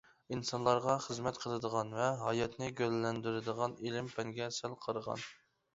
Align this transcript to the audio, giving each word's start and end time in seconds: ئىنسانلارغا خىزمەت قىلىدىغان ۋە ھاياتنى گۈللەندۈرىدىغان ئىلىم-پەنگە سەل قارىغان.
ئىنسانلارغا 0.35 0.95
خىزمەت 1.03 1.37
قىلىدىغان 1.43 1.93
ۋە 1.99 2.07
ھاياتنى 2.23 2.73
گۈللەندۈرىدىغان 2.81 3.79
ئىلىم-پەنگە 3.87 4.51
سەل 4.61 4.77
قارىغان. 4.87 5.29